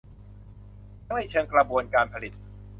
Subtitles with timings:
[1.05, 2.33] ทั้งในเชิงกระบวนการผลิต